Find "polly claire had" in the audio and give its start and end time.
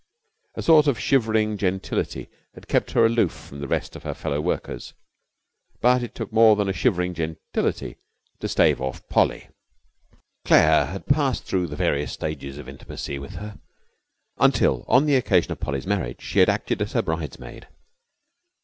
9.09-11.05